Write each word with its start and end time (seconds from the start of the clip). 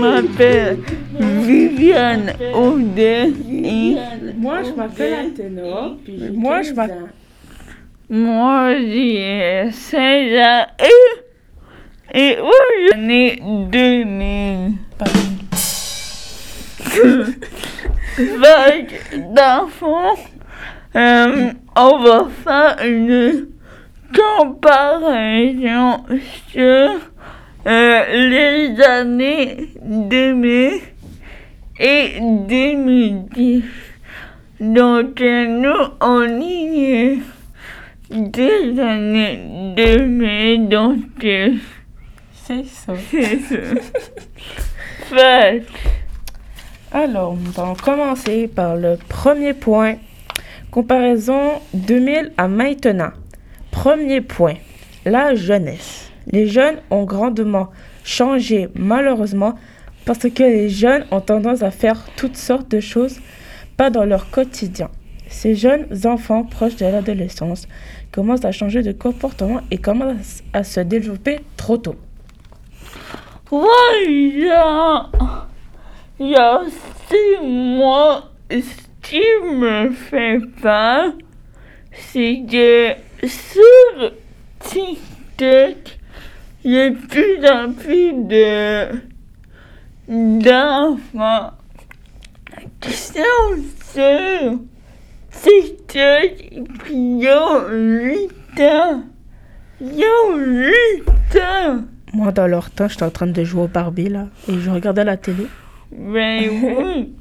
je 0.00 0.22
m'appelle 0.22 0.78
Viviane 1.18 2.32
Audet 2.54 3.28
et 3.50 3.96
Moi, 4.36 4.62
je 4.62 4.72
m'appelle 4.72 5.14
Athéna, 5.32 5.62
Moi, 6.34 6.58
15 6.60 6.68
je 6.68 6.74
m'appelle- 6.74 6.96
moi 8.12 8.74
j'ai 8.76 9.68
16 9.70 10.40
ans 10.40 10.66
et, 12.14 12.18
et 12.18 12.36
aujourd'hui 12.40 13.40
2000. 13.70 14.72
Que, 16.92 17.26
dans 19.32 19.64
le 19.66 19.68
fond, 19.70 20.16
euh, 20.96 21.52
on 21.76 21.98
va 21.98 22.26
faire 22.44 22.76
une 22.84 23.46
comparaison 24.12 26.04
sur 26.48 26.90
les 27.64 28.80
années 28.80 29.68
2000 29.82 30.80
et 31.80 32.20
2010. 32.20 33.64
Donc, 34.60 35.20
euh, 35.22 35.46
nous, 35.46 35.88
on 36.02 36.40
est 36.42 37.16
euh, 38.12 38.28
des 38.28 38.78
années 38.78 39.74
2000, 39.74 40.68
donc 40.68 41.24
euh, 41.24 41.54
C'est 42.44 42.66
ça. 42.66 42.92
c'est 43.10 43.40
ça. 45.08 45.52
Alors, 46.92 47.36
nous 47.36 47.58
allons 47.58 47.74
commencer 47.74 48.48
par 48.48 48.76
le 48.76 48.98
premier 49.08 49.54
point. 49.54 49.94
Comparaison 50.70 51.52
2000 51.72 52.32
à 52.36 52.46
maintenant. 52.46 53.12
Premier 53.70 54.20
point, 54.20 54.56
la 55.06 55.34
jeunesse. 55.34 56.09
Les 56.26 56.46
jeunes 56.46 56.76
ont 56.90 57.04
grandement 57.04 57.70
changé 58.04 58.68
malheureusement 58.74 59.54
parce 60.04 60.28
que 60.28 60.42
les 60.42 60.68
jeunes 60.68 61.04
ont 61.10 61.20
tendance 61.20 61.62
à 61.62 61.70
faire 61.70 62.06
toutes 62.16 62.36
sortes 62.36 62.70
de 62.70 62.80
choses 62.80 63.18
pas 63.76 63.90
dans 63.90 64.04
leur 64.04 64.30
quotidien. 64.30 64.90
Ces 65.28 65.54
jeunes 65.54 65.86
enfants 66.04 66.44
proches 66.44 66.76
de 66.76 66.86
l'adolescence 66.86 67.66
commencent 68.12 68.44
à 68.44 68.52
changer 68.52 68.82
de 68.82 68.92
comportement 68.92 69.60
et 69.70 69.78
commencent 69.78 70.42
à 70.52 70.64
se 70.64 70.80
développer 70.80 71.40
trop 71.56 71.76
tôt. 71.76 71.96
Il 73.52 74.44
y 74.44 74.50
a, 74.50 75.06
il 76.18 76.28
y 76.30 76.36
a 76.36 76.60
aussi 76.60 77.46
moi, 77.46 78.30
ce 78.50 78.58
qui 79.02 79.20
c'est 81.92 82.42
que 82.48 82.94
sur 83.26 84.12
TikTok, 84.60 85.99
de 86.64 86.90
plus 87.06 87.46
en 87.48 87.72
plus 87.72 88.12
de 88.24 88.86
d'enfants 90.08 91.52
qui 92.80 92.92
sont 92.92 93.56
sur 93.92 94.58
TikTok 95.30 96.40
et 96.50 96.64
ils 96.90 97.28
ont 97.28 97.68
8 97.68 98.60
ans? 98.60 99.02
Ils 99.80 100.04
ont 100.04 100.36
8 100.36 101.40
ans. 101.40 101.84
Moi, 102.12 102.32
dans 102.32 102.46
leur 102.48 102.70
temps, 102.70 102.88
j'étais 102.88 103.04
en 103.04 103.10
train 103.10 103.28
de 103.28 103.44
jouer 103.44 103.62
au 103.62 103.68
Barbie, 103.68 104.08
là, 104.08 104.26
et 104.48 104.58
je 104.58 104.68
regardais 104.70 105.04
la 105.04 105.16
télé. 105.16 105.46
Ben 105.92 106.50
oui. 106.50 107.14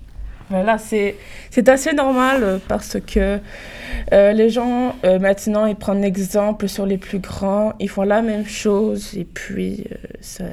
Voilà, 0.49 0.77
c'est 0.79 1.15
c'est 1.51 1.69
assez 1.69 1.93
normal 1.93 2.43
euh, 2.43 2.57
parce 2.67 2.97
que 3.05 3.37
euh, 4.13 4.31
les 4.31 4.49
gens, 4.49 4.95
euh, 5.03 5.19
maintenant, 5.19 5.65
ils 5.67 5.75
prennent 5.75 6.03
exemple 6.03 6.67
sur 6.67 6.85
les 6.87 6.97
plus 6.97 7.19
grands, 7.19 7.73
ils 7.79 7.89
font 7.89 8.01
la 8.03 8.21
même 8.21 8.45
chose, 8.47 9.15
et 9.15 9.25
puis, 9.25 9.85
euh, 9.91 9.95
ça- 10.21 10.43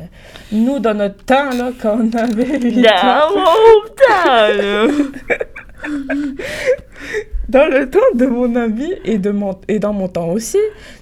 nous, 0.53 0.79
dans 0.81 0.95
notre 0.95 1.25
temps, 1.25 1.51
là, 1.51 1.71
quand 1.81 1.99
on 1.99 2.12
avait 2.19 2.59
8 2.61 2.83
Dans 2.83 2.91
ans, 2.91 3.37
mon 3.37 3.89
temps, 3.97 4.49
là. 4.59 4.87
dans 7.49 7.67
le 7.71 7.89
temps 7.89 8.01
de 8.15 8.27
mon 8.27 8.55
ami 8.57 8.93
et, 9.05 9.19
de 9.19 9.31
mon, 9.31 9.59
et 9.69 9.78
dans 9.78 9.93
mon 9.93 10.09
temps 10.09 10.28
aussi, 10.28 10.59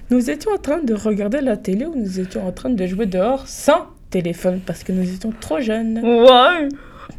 nous 0.09 0.29
étions 0.29 0.51
en 0.51 0.57
train 0.57 0.79
de 0.79 0.93
regarder 0.93 1.41
la 1.41 1.57
télé 1.57 1.85
ou 1.85 1.95
nous 1.95 2.19
étions 2.19 2.47
en 2.47 2.51
train 2.51 2.69
de 2.69 2.85
jouer 2.85 3.07
dehors 3.07 3.47
sans 3.47 3.87
téléphone 4.09 4.61
parce 4.65 4.83
que 4.83 4.91
nous 4.91 5.09
étions 5.11 5.33
trop 5.39 5.59
jeunes. 5.59 5.99
Ouais. 6.03 6.69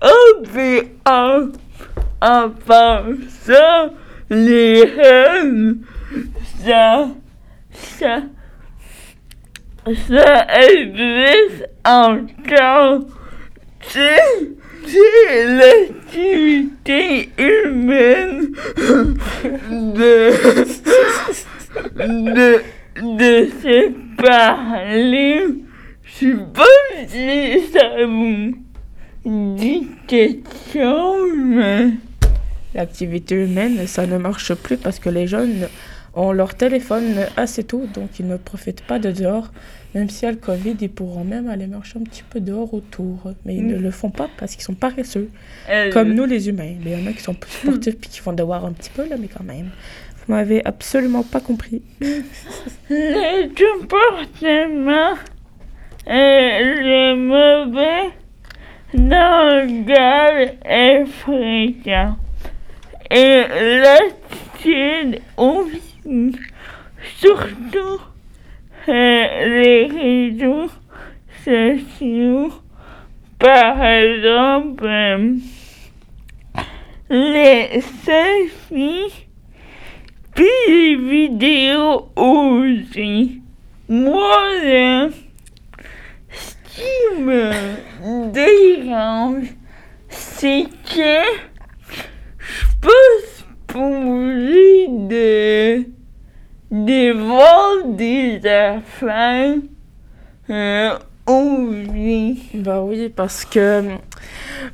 Oh, 0.02 0.42
en, 2.20 2.50
ça, 3.28 3.90
les 4.30 4.86
jeunes, 4.86 5.82
ça, 6.62 7.08
ça, 7.72 8.22
ça 10.08 10.46
existe 10.62 11.68
encore. 11.84 13.00
C'est, 13.80 14.18
c'est 14.84 15.46
l'activité 15.46 17.30
humaine 17.38 18.52
de, 19.70 20.32
de, 21.96 22.62
de 23.02 23.48
se 23.62 23.90
parler. 24.20 25.46
Je 26.02 26.12
sais 26.12 26.34
pas 26.54 26.64
ça 27.72 28.06
vous 28.06 28.54
dit 29.56 29.88
quelque 30.06 30.48
chose, 30.72 31.32
mais... 31.36 31.90
L'activité 32.76 33.34
humaine, 33.34 33.86
ça 33.86 34.06
ne 34.06 34.18
marche 34.18 34.52
plus 34.52 34.76
parce 34.76 34.98
que 34.98 35.08
les 35.08 35.26
jeunes 35.26 35.66
ont 36.12 36.30
leur 36.32 36.54
téléphone 36.54 37.26
assez 37.38 37.64
tôt, 37.64 37.86
donc 37.94 38.18
ils 38.18 38.26
ne 38.26 38.36
profitent 38.36 38.82
pas 38.82 38.98
de 38.98 39.10
dehors. 39.10 39.50
Même 39.94 40.10
s'il 40.10 40.24
y 40.24 40.28
a 40.28 40.32
le 40.32 40.36
Covid, 40.36 40.76
ils 40.82 40.90
pourront 40.90 41.24
même 41.24 41.48
aller 41.48 41.66
marcher 41.66 41.98
un 41.98 42.02
petit 42.02 42.22
peu 42.28 42.38
dehors 42.38 42.74
autour. 42.74 43.32
Mais 43.46 43.54
ils 43.54 43.66
ne 43.66 43.78
le 43.78 43.90
font 43.90 44.10
pas 44.10 44.28
parce 44.36 44.52
qu'ils 44.52 44.64
sont 44.64 44.74
paresseux, 44.74 45.30
euh, 45.70 45.90
comme 45.90 46.12
nous 46.12 46.26
les 46.26 46.50
humains. 46.50 46.74
Mais 46.84 46.90
il 46.92 47.00
y 47.00 47.02
en 47.02 47.06
a 47.06 47.14
qui 47.14 47.22
sont 47.22 47.32
plus 47.32 47.50
sportifs 47.50 47.96
puis 47.98 48.10
qui 48.10 48.18
font 48.18 48.34
devoir 48.34 48.66
un 48.66 48.72
petit 48.72 48.90
peu, 48.90 49.08
là, 49.08 49.16
mais 49.18 49.28
quand 49.28 49.44
même. 49.44 49.70
Vous 50.26 50.34
m'avez 50.34 50.62
absolument 50.66 51.22
pas 51.22 51.40
compris. 51.40 51.80
Le 52.90 53.48
comportement 53.80 55.14
est 56.06 56.62
le 56.62 57.16
mauvais 57.16 58.12
langage 58.92 60.52
est 60.64 61.06
fréquent. 61.06 62.16
Et 63.10 63.44
l'attitude 63.80 65.20
aussi, 65.36 66.32
surtout 67.16 68.00
euh, 68.88 69.46
les 69.60 69.86
réseaux 69.86 70.70
sociaux, 71.44 72.52
par 73.38 73.82
exemple, 73.84 74.88
les 77.08 77.80
selfies 78.04 79.26
puis 80.36 80.44
les 80.68 80.96
vidéos 80.96 82.10
aussi. 82.16 83.40
Moi, 83.88 84.62
là, 84.64 85.08
ce 86.30 86.54
qui 86.74 87.22
me 87.22 88.30
dérange, 88.32 89.54
c'est 90.08 90.66
que 90.84 91.55
pas 92.80 92.88
supposé 93.36 94.88
de, 94.88 95.84
de 96.70 97.12
voir 97.12 97.84
des 97.86 98.40
affaires 98.46 99.56
euh, 100.50 100.98
osées. 101.26 102.36
Bah 102.54 102.82
oui, 102.82 103.08
parce 103.08 103.44
que 103.44 103.80
hum, 103.80 103.98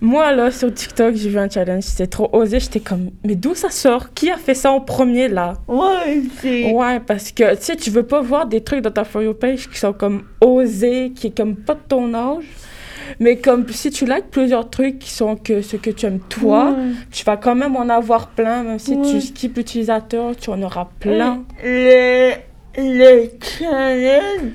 moi, 0.00 0.32
là, 0.32 0.50
sur 0.50 0.72
TikTok, 0.72 1.14
j'ai 1.14 1.28
vu 1.28 1.38
un 1.38 1.48
challenge, 1.48 1.84
c'était 1.84 2.06
trop 2.06 2.28
osé. 2.32 2.60
J'étais 2.60 2.80
comme, 2.80 3.10
mais 3.24 3.34
d'où 3.34 3.54
ça 3.54 3.70
sort? 3.70 4.12
Qui 4.14 4.30
a 4.30 4.36
fait 4.36 4.54
ça 4.54 4.72
en 4.72 4.80
premier, 4.80 5.28
là? 5.28 5.54
Ouais, 5.68 6.22
c'est... 6.40 6.72
Ouais, 6.72 7.00
parce 7.00 7.30
que, 7.32 7.54
tu 7.56 7.62
sais, 7.62 7.76
tu 7.76 7.90
veux 7.90 8.02
pas 8.02 8.20
voir 8.20 8.46
des 8.46 8.62
trucs 8.62 8.80
dans 8.80 8.90
ta 8.90 9.04
For 9.04 9.22
You 9.22 9.34
page 9.34 9.68
qui 9.68 9.78
sont 9.78 9.92
comme 9.92 10.24
osés, 10.40 11.12
qui 11.14 11.28
est 11.28 11.36
comme 11.36 11.56
pas 11.56 11.74
de 11.74 11.80
ton 11.88 12.12
âge. 12.14 12.44
Mais 13.20 13.36
comme 13.36 13.68
si 13.68 13.90
tu 13.90 14.04
likes 14.04 14.30
plusieurs 14.30 14.68
trucs 14.70 14.98
qui 14.98 15.10
sont 15.10 15.36
que 15.36 15.62
ce 15.62 15.76
que 15.76 15.90
tu 15.90 16.06
aimes 16.06 16.20
toi, 16.28 16.70
Ouais. 16.70 16.92
tu 17.10 17.24
vas 17.24 17.36
quand 17.36 17.54
même 17.54 17.76
en 17.76 17.88
avoir 17.88 18.28
plein, 18.28 18.62
même 18.62 18.78
si 18.78 18.94
Ouais. 18.94 19.10
tu 19.10 19.20
skips 19.20 19.56
l'utilisateur, 19.56 20.36
tu 20.36 20.50
en 20.50 20.60
auras 20.62 20.88
plein. 21.00 21.44
Le, 21.62 22.32
le 22.78 23.30
challenge, 23.40 24.52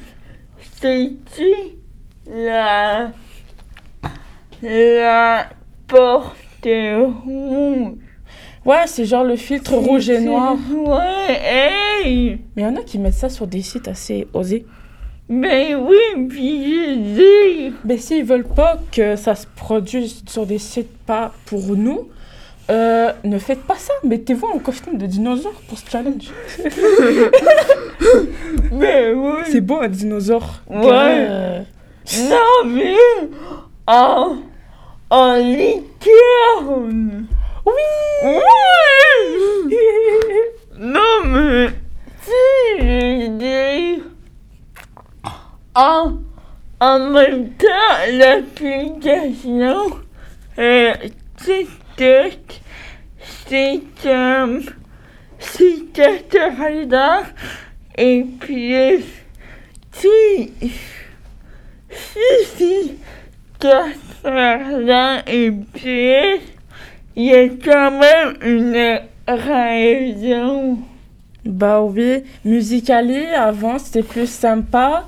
c'est-tu 0.81 1.45
la, 2.29 3.11
la 4.61 5.47
porte 5.87 6.35
rouge? 6.65 7.93
Ouais, 8.65 8.83
c'est 8.85 9.05
genre 9.05 9.23
le 9.23 9.37
filtre 9.37 9.75
rouge 9.75 10.09
et 10.09 10.19
noir. 10.19 10.57
Ouais, 10.75 11.39
hey! 11.41 12.39
Mais 12.55 12.63
il 12.63 12.65
y 12.65 12.65
en 12.67 12.75
a 12.75 12.81
qui 12.81 12.99
mettent 12.99 13.13
ça 13.13 13.29
sur 13.29 13.47
des 13.47 13.61
sites 13.61 13.87
assez 13.87 14.27
osés. 14.33 14.65
Ben 15.29 15.75
oui, 15.75 16.27
puis 16.29 16.73
je 16.73 17.69
dis, 17.69 17.75
Mais 17.83 17.97
s'ils 17.97 18.23
veulent 18.23 18.45
pas 18.45 18.77
que 18.91 19.15
ça 19.17 19.35
se 19.35 19.45
produise 19.55 20.23
sur 20.27 20.45
des 20.45 20.57
sites 20.57 20.95
pas 21.05 21.33
pour 21.45 21.75
nous, 21.75 22.07
euh, 22.69 23.11
ne 23.25 23.37
faites 23.37 23.63
pas 23.63 23.75
ça. 23.75 23.93
Mettez-vous 24.03 24.47
en 24.47 24.59
costume 24.59 24.97
de 24.97 25.05
dinosaure 25.05 25.61
pour 25.67 25.77
ce 25.77 25.89
challenge. 25.89 26.31
ben 28.71 29.17
oui. 29.17 29.41
C'est 29.51 29.61
bon 29.61 29.81
un 29.81 29.89
dinosaure. 29.89 30.61
Ouais. 30.69 31.59
Non, 32.29 32.65
mais 32.65 32.95
en, 33.85 34.37
en 35.09 35.35
licorne. 35.35 37.25
Oui! 37.65 37.73
Oui! 38.23 39.73
Non, 40.79 41.23
mais 41.25 41.69
si 42.21 42.31
je 42.79 43.27
dis 43.95 44.03
en, 45.77 46.17
en 46.79 46.99
même 47.11 47.51
temps, 47.51 47.67
l'application 48.11 49.91
euh, 50.57 50.93
TikTok, 51.37 52.61
c'est 53.47 53.81
euh, 54.07 54.59
c'est 55.39 55.93
et 57.95 58.25
puis 58.39 59.05
si 59.91 60.51
si 61.91 62.19
si 62.55 62.97
Catarina 63.59 65.23
et 65.27 65.51
puis 65.51 66.41
il 67.15 67.23
y 67.23 67.33
a 67.33 67.49
quand 67.49 67.91
même 67.91 68.37
une 68.41 68.99
raison. 69.27 70.79
Bah 71.45 71.81
oui, 71.81 72.23
Musicali, 72.43 73.25
avant, 73.27 73.79
c'était 73.79 74.03
plus 74.03 74.29
sympa. 74.29 75.07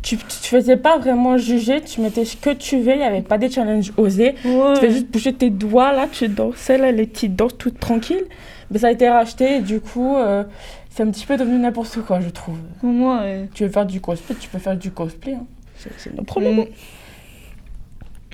Tu, 0.00 0.16
tu 0.16 0.26
te 0.26 0.46
faisais 0.46 0.76
pas 0.76 0.96
vraiment 0.98 1.36
juger, 1.36 1.80
tu 1.80 2.00
mettais 2.00 2.24
ce 2.24 2.36
que 2.36 2.50
tu 2.50 2.78
veux, 2.80 2.92
il 2.92 2.98
n'y 2.98 3.04
avait 3.04 3.20
pas 3.20 3.36
des 3.36 3.50
challenges 3.50 3.92
osés. 3.96 4.36
Ouais. 4.44 4.74
Tu 4.74 4.80
fais 4.80 4.90
juste 4.90 5.08
bouger 5.08 5.32
tes 5.32 5.50
doigts, 5.50 5.92
là, 5.92 6.06
tu 6.10 6.28
dansais, 6.28 6.78
là, 6.78 6.92
les 6.92 7.06
petites 7.06 7.34
danses 7.34 7.58
toutes 7.58 7.80
tranquilles. 7.80 8.24
Mais 8.70 8.78
ça 8.78 8.88
a 8.88 8.90
été 8.90 9.08
racheté, 9.08 9.56
et 9.56 9.60
du 9.60 9.80
coup, 9.80 10.16
euh, 10.16 10.44
c'est 10.90 11.02
un 11.02 11.10
petit 11.10 11.26
peu 11.26 11.36
devenu 11.36 11.58
n'importe 11.58 12.00
quoi, 12.02 12.20
je 12.20 12.28
trouve. 12.28 12.58
Ouais. 12.82 13.48
Tu 13.54 13.64
veux 13.64 13.70
faire 13.70 13.86
du 13.86 14.00
cosplay, 14.00 14.36
tu 14.38 14.48
peux 14.48 14.58
faire 14.58 14.76
du 14.76 14.90
cosplay. 14.90 15.34
Hein. 15.34 15.46
C'est 15.74 16.12
notre 16.12 16.26
problème. 16.26 16.66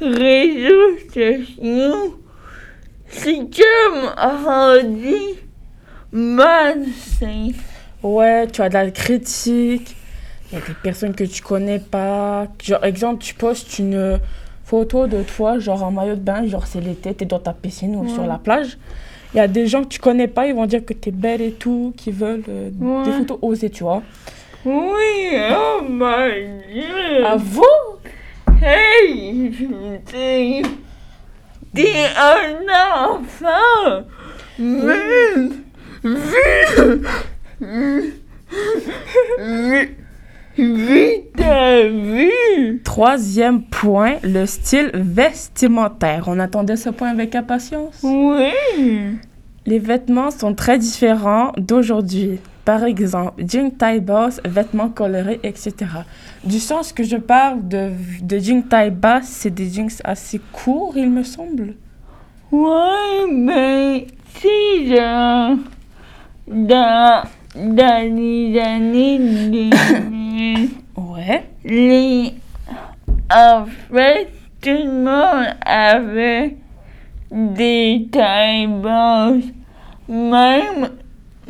réseaux 0.00 0.98
sociaux, 1.12 2.20
c'est 3.08 3.36
comme 3.36 4.10
rendu 4.16 5.14
malsain. 6.12 7.48
Ouais, 8.02 8.46
tu 8.46 8.62
as 8.62 8.68
de 8.68 8.74
la 8.74 8.90
critique. 8.90 9.96
Il 10.50 10.58
y 10.58 10.62
a 10.62 10.64
des 10.66 10.74
personnes 10.82 11.14
que 11.14 11.24
tu 11.24 11.42
connais 11.42 11.78
pas. 11.78 12.46
Genre, 12.62 12.84
exemple, 12.84 13.22
tu 13.22 13.34
postes 13.34 13.78
une 13.78 14.18
photo 14.64 15.06
de 15.06 15.22
toi, 15.22 15.58
genre 15.58 15.82
en 15.82 15.90
maillot 15.90 16.14
de 16.14 16.20
bain, 16.20 16.46
genre 16.46 16.66
c'est 16.66 16.80
l'été, 16.80 17.12
t'es 17.14 17.24
dans 17.24 17.38
ta 17.40 17.52
piscine 17.52 17.96
ou 17.96 18.02
Ouais. 18.04 18.08
sur 18.08 18.26
la 18.26 18.38
plage. 18.38 18.78
Il 19.34 19.36
y 19.36 19.40
a 19.40 19.48
des 19.48 19.66
gens 19.66 19.82
que 19.82 19.88
tu 19.88 20.00
connais 20.00 20.26
pas, 20.28 20.46
ils 20.46 20.54
vont 20.54 20.66
dire 20.66 20.84
que 20.84 20.92
t'es 20.92 21.10
belle 21.12 21.40
et 21.40 21.52
tout, 21.52 21.92
qui 21.96 22.10
veulent 22.10 22.42
euh, 22.48 22.70
des 23.04 23.12
photos 23.12 23.38
osées, 23.42 23.70
tu 23.70 23.84
vois. 23.84 24.02
Oui, 24.64 25.36
oh 25.52 25.82
my 25.88 26.59
À 27.24 27.36
vous? 27.36 27.62
Hey, 28.62 29.52
t'es, 30.06 30.62
un 32.16 33.08
enfant, 33.08 34.04
vu, 34.58 35.50
vu 40.58 41.20
ta 41.36 41.82
vie. 41.84 42.80
Troisième 42.84 43.62
point, 43.62 44.16
le 44.22 44.46
style 44.46 44.90
vestimentaire. 44.94 46.24
On 46.26 46.38
attendait 46.38 46.76
ce 46.76 46.90
point 46.90 47.08
avec 47.08 47.34
impatience? 47.34 48.00
Oui, 48.02 48.52
Les 49.66 49.78
vêtements 49.78 50.30
sont 50.30 50.54
très 50.54 50.78
différents 50.78 51.52
d'aujourd'hui. 51.56 52.38
Par 52.70 52.84
exemple, 52.84 53.32
jean 53.48 53.68
taille 53.70 53.98
basse, 53.98 54.40
vêtements 54.44 54.90
colorés, 54.90 55.40
etc. 55.42 55.72
Du 56.44 56.60
sens 56.60 56.92
que 56.92 57.02
je 57.02 57.16
parle 57.16 57.66
de, 57.66 57.90
de 58.22 58.38
jean 58.38 58.62
taille 58.62 58.92
basse, 58.92 59.26
c'est 59.26 59.50
des 59.50 59.68
jeans 59.68 59.90
assez 60.04 60.40
courts, 60.52 60.92
il 60.94 61.10
me 61.10 61.24
semble. 61.24 61.74
oui, 62.52 63.32
mais 63.32 64.06
si 64.38 64.86
genre, 64.86 65.56
dans, 66.46 67.22
dans 67.56 68.16
les 68.16 68.60
années 68.60 69.18
2000, 69.18 70.68
Ouais. 70.96 71.42
les, 71.64 72.34
en 73.34 73.64
fait, 73.92 74.28
tout 74.62 74.70
le 74.70 74.92
monde 74.92 75.56
avait 75.66 76.56
des 77.32 78.06
tailles 78.12 78.68
basses, 78.68 79.42
même, 80.08 80.90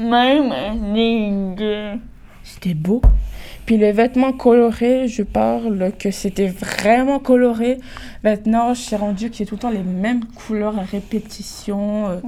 même 0.01 1.55
deux. 1.57 2.01
C'était 2.45 2.75
beau. 2.75 3.01
Puis 3.67 3.77
les 3.77 3.93
vêtements 3.93 4.33
colorés, 4.33 5.07
je 5.07 5.23
parle 5.23 5.93
que 5.99 6.11
c'était 6.11 6.49
vraiment 6.49 7.19
coloré. 7.19 7.79
Maintenant, 8.25 8.75
je 8.75 8.81
suis 8.81 8.97
rendu 8.97 9.31
que 9.31 9.37
c'est 9.37 9.45
tout 9.45 9.55
le 9.55 9.61
temps 9.61 9.71
les 9.71 9.83
mêmes 9.83 10.25
couleurs 10.25 10.79
à 10.79 10.83
répétition. 10.83 12.21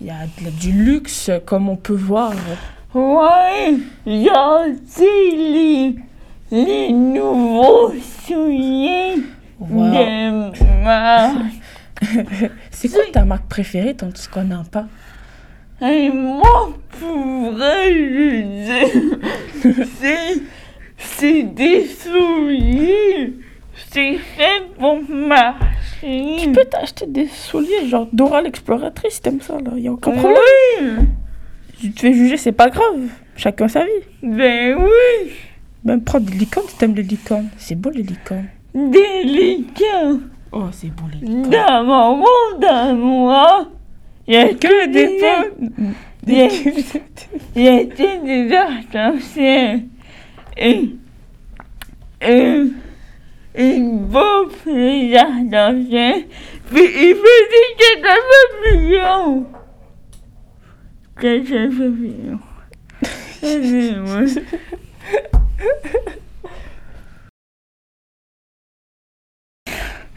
Il 0.00 0.06
y 0.06 0.10
a 0.10 0.26
du 0.60 0.72
luxe, 0.72 1.30
comme 1.46 1.68
on 1.68 1.76
peut 1.76 1.94
voir. 1.94 2.32
Ouais, 2.94 3.74
sais, 4.86 5.04
les, 5.36 5.94
les 6.50 6.92
nouveaux 6.92 7.92
souliers 8.26 9.16
Wow. 9.60 9.68
de 9.92 10.82
marque. 10.84 11.36
C'est 12.70 12.88
quoi 12.88 13.02
ta 13.12 13.26
marque 13.26 13.46
préférée, 13.46 13.94
tant 13.94 14.08
ce 14.14 14.26
qu'on 14.26 14.44
n'a 14.44 14.62
pas 14.70 14.86
Et 15.82 16.10
moi, 16.10 16.70
pour 16.98 17.52
vrai, 17.52 17.92
je 17.92 18.42
dis, 19.62 19.84
c'est, 20.00 20.42
c'est 20.98 21.42
des 21.42 21.86
souliers. 21.86 23.34
C'est 23.90 24.16
fait 24.18 24.62
pour 24.78 25.00
marcher. 25.08 26.36
Tu 26.38 26.52
peux 26.52 26.64
t'acheter 26.64 27.06
des 27.06 27.26
souliers, 27.28 27.86
genre 27.88 28.06
Dora 28.12 28.42
l'exploratrice, 28.42 29.20
t'aimes 29.22 29.40
ça, 29.40 29.54
là. 29.54 29.72
Il 29.76 29.88
a 29.88 29.92
aucun 29.92 30.12
problème. 30.12 30.38
Oui, 30.80 31.06
Tu 31.80 31.92
te 31.92 32.00
fais 32.00 32.12
juger, 32.12 32.36
c'est 32.36 32.52
pas 32.52 32.68
grave. 32.68 33.08
Chacun 33.36 33.68
sa 33.68 33.84
vie. 33.84 33.90
ben 34.22 34.76
oui, 34.78 35.30
Même 35.84 36.02
prendre 36.04 36.26
des 36.26 36.36
licornes 36.36 36.66
si 36.68 36.76
t'aimes 36.76 36.94
les 36.94 37.02
licornes. 37.02 37.48
C'est 37.56 37.74
beau, 37.74 37.90
les 37.90 38.02
licornes. 38.02 38.48
délicat. 38.74 40.18
Oh, 40.52 40.64
c'est 40.72 40.88
beau, 40.88 41.04
les 41.12 41.26
licornes. 41.26 41.50
Dans 41.50 41.84
mon 41.84 42.16
monde 42.18 42.64
à 42.68 42.92
moi, 42.92 43.66
il 43.66 43.79
y 44.32 44.36
a 44.36 44.48
Que 44.54 44.86
des 44.86 45.06
des 45.06 45.18
pommes. 45.18 45.94
Il 46.26 46.34
y 46.36 46.40
a- 46.42 46.48
il 47.56 47.62
y 47.62 47.68
a 47.68 47.84
des 47.84 48.54
arcs-en-ciel. 48.56 49.82
Et, 50.56 50.90
et, 52.20 52.62
il 53.58 53.98
bouffe 54.02 54.66
les 54.66 55.16
arcs-en-ciel, 55.16 56.26
puis 56.70 56.82
il 56.84 57.16
fait 57.16 57.46
des 57.50 57.68
catapultes. 58.02 59.46
Catapultes. 61.18 62.38
Excusez-moi. 63.42 64.24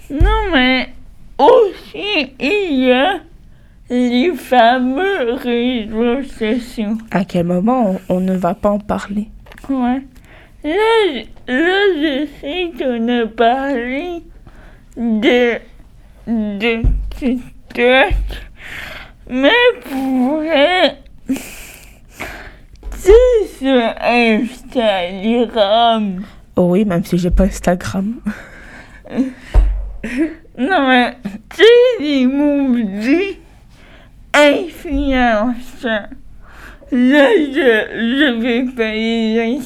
Non, 0.09 0.49
mais 0.51 0.89
aussi, 1.37 2.33
il 2.39 2.85
y 2.85 2.91
a 2.91 3.21
les 3.93 4.31
fameux 4.33 5.33
réseaux 5.33 6.23
sociaux. 6.23 6.97
À 7.11 7.23
quel 7.25 7.45
moment 7.45 7.99
on, 8.09 8.15
on 8.15 8.19
ne 8.19 8.33
va 8.35 8.53
pas 8.55 8.71
en 8.71 8.79
parler? 8.79 9.29
Ouais. 9.69 10.01
Là, 10.63 10.71
je- 11.07 11.53
là, 11.53 11.77
je 11.95 12.25
sais 12.41 12.71
qu'on 12.77 13.07
a 13.21 13.27
parlé 13.27 14.23
de, 14.97 15.59
de 16.27 16.81
TikTok, 17.17 18.13
mais 19.29 19.51
pour 19.89 20.41
sais, 22.91 23.11
sur 23.59 23.81
Instagram, 24.01 26.05
Oh 26.55 26.67
oui, 26.69 26.85
même 26.85 27.03
si 27.03 27.17
j'ai 27.17 27.31
pas 27.31 27.45
Instagram. 27.45 28.19
non 30.57 30.87
mais, 30.87 31.17
tu 31.49 31.63
sais, 31.63 31.99
les 31.99 32.27
maudits 32.27 33.22
influenceurs, 34.85 36.09
là, 36.91 36.91
je, 36.91 37.87
je 37.91 38.41
vais 38.41 38.65
pas 38.75 38.93
les. 38.93 39.61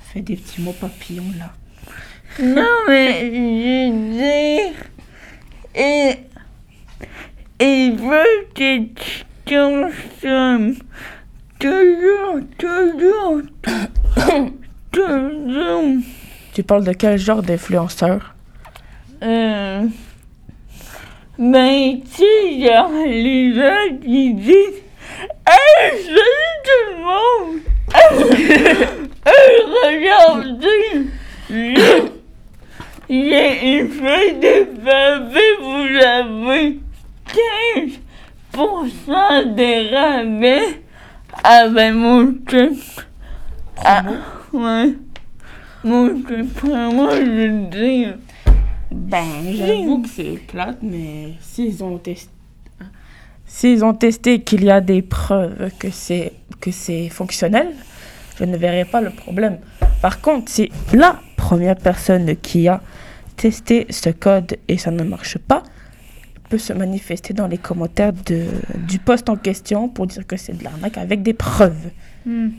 Fais 0.00 0.20
des 0.20 0.36
petits 0.36 0.62
mots 0.62 0.72
papillons 0.72 1.32
là. 1.38 1.52
Non, 2.42 2.82
mais 2.88 3.20
je 3.20 3.90
veux 3.90 4.12
dire, 4.12 4.72
et, 5.74 6.16
veut 7.90 8.46
que 8.54 8.84
tu 8.94 9.24
consommes 9.46 10.74
toujours, 11.58 12.40
toujours, 12.58 13.42
toujours. 14.92 15.84
Tu 16.52 16.62
parles 16.62 16.84
de 16.84 16.92
quel 16.92 17.18
genre 17.18 17.42
d'influenceur? 17.42 18.34
Euh, 19.22 19.86
ben, 21.38 22.00
tu 22.02 22.22
sais, 22.22 23.06
les 23.06 23.54
gens 23.54 23.98
qui 24.02 24.34
disent 24.34 24.82
Hey, 25.46 26.02
salut 26.02 26.54
tout 26.64 26.84
le 26.90 26.96
monde! 27.04 27.60
regardez! 29.84 31.08
J'ai- 31.48 32.12
une 33.08 33.88
feuille 33.88 34.34
de 34.34 34.64
papier, 34.84 35.48
vous 35.60 35.88
avez 36.04 36.80
15% 39.06 39.54
de 39.54 39.70
rabais 39.94 40.80
avec 41.44 41.92
mon 41.94 42.34
truc. 42.46 42.72
Ah, 43.84 44.02
ouais. 44.52 44.94
Mon 45.84 46.20
truc, 46.22 46.62
moi, 46.64 47.14
je 47.14 47.68
dire. 47.70 48.14
Ben, 48.96 49.54
j'avoue 49.54 50.02
que 50.02 50.08
c'est 50.08 50.38
plate, 50.46 50.78
mais 50.82 51.34
s'ils 51.40 51.84
ont 51.84 51.98
testé. 51.98 52.30
S'ils 53.46 53.84
ont 53.84 53.94
testé 53.94 54.40
qu'il 54.40 54.64
y 54.64 54.70
a 54.70 54.80
des 54.80 55.02
preuves 55.02 55.70
que 55.78 55.90
c'est 55.90 56.32
que 56.60 56.70
c'est 56.70 57.08
fonctionnel, 57.08 57.68
je 58.38 58.44
ne 58.44 58.56
verrai 58.56 58.84
pas 58.84 59.00
le 59.00 59.10
problème. 59.10 59.58
Par 60.02 60.20
contre, 60.20 60.50
si 60.50 60.70
la 60.92 61.20
première 61.36 61.76
personne 61.76 62.36
qui 62.36 62.66
a 62.66 62.80
testé 63.36 63.86
ce 63.90 64.10
code 64.10 64.56
et 64.66 64.78
ça 64.78 64.90
ne 64.90 65.04
marche 65.04 65.38
pas, 65.38 65.62
peut 66.48 66.58
se 66.58 66.72
manifester 66.72 67.34
dans 67.34 67.46
les 67.46 67.58
commentaires 67.58 68.12
de, 68.12 68.46
du 68.86 68.98
post 68.98 69.28
en 69.28 69.36
question 69.36 69.88
pour 69.88 70.06
dire 70.06 70.26
que 70.26 70.36
c'est 70.36 70.56
de 70.56 70.64
l'arnaque 70.64 70.98
avec 70.98 71.22
des 71.22 71.34
preuves. 71.34 71.90
Hmm. 72.24 72.50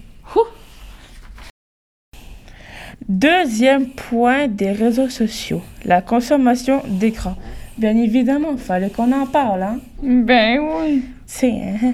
Deuxième 3.09 3.87
point 3.87 4.49
des 4.49 4.73
réseaux 4.73 5.07
sociaux, 5.07 5.61
la 5.85 6.01
consommation 6.01 6.81
d'écran. 6.89 7.37
Bien 7.77 7.95
évidemment, 7.95 8.49
il 8.51 8.57
fallait 8.57 8.89
qu'on 8.89 9.13
en 9.13 9.25
parle. 9.25 9.63
Hein? 9.63 9.79
Ben 10.03 10.59
oui. 10.59 11.05
C'est, 11.25 11.51
hein, 11.51 11.93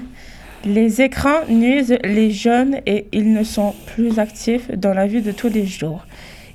Les 0.66 1.04
écrans 1.04 1.46
nuisent 1.48 2.00
les 2.04 2.32
jeunes 2.32 2.78
et 2.88 3.06
ils 3.12 3.32
ne 3.32 3.44
sont 3.44 3.76
plus 3.94 4.18
actifs 4.18 4.72
dans 4.72 4.96
la 4.96 5.06
vie 5.06 5.22
de 5.22 5.32
tous 5.32 5.50
les 5.50 5.68
jours. 5.68 6.04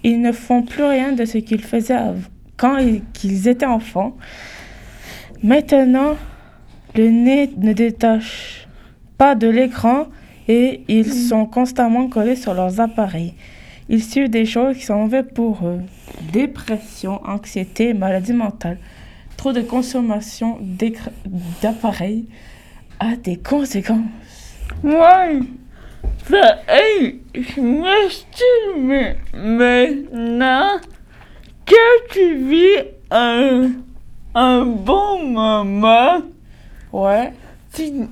Ils 0.03 0.21
ne 0.21 0.33
font 0.33 0.63
plus 0.63 0.83
rien 0.83 1.13
de 1.13 1.25
ce 1.25 1.39
qu'ils 1.39 1.63
faisaient 1.63 2.01
quand 2.57 2.79
ils, 2.79 3.03
qu'ils 3.13 3.47
étaient 3.47 3.65
enfants. 3.65 4.17
Maintenant, 5.45 6.17
le 6.97 7.11
nez 7.11 7.49
ne 7.59 7.73
détache 7.73 8.67
pas 9.19 9.37
de 9.37 9.47
l'écran 9.47 10.09
et 10.49 10.81
ils 10.89 11.13
sont 11.13 11.47
constamment 11.47 12.09
collés 12.09 12.35
sur 12.35 12.55
leurs 12.55 12.81
appareils. 12.81 13.35
Ils 13.89 14.03
suivent 14.03 14.29
des 14.29 14.45
choses 14.45 14.77
qui 14.77 14.83
sont 14.85 14.97
mauvaises 14.97 15.25
pour 15.35 15.67
eux. 15.67 15.81
Dépression, 16.33 17.21
anxiété, 17.25 17.95
maladie 17.95 18.35
mentale. 18.35 18.79
Trop 19.37 19.53
de 19.53 19.63
consommation 19.63 20.59
d'appareils 21.63 22.27
a 23.01 23.17
des 23.17 23.37
conséquences. 23.37 23.99
Ouais. 24.83 25.41
Ça, 26.29 26.59
hey, 26.69 27.21
je 27.35 27.61
m'estime 27.61 29.17
maintenant 29.35 30.69
que 31.65 32.09
tu 32.11 32.37
vis 32.49 32.85
un, 33.11 33.71
un 34.35 34.65
bon 34.67 35.25
moment. 35.25 36.19
Ouais. 36.93 37.33
Tu 37.73 38.09